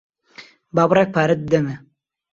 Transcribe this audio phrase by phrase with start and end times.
[0.75, 1.75] با بڕێک پارەت بدەمێ.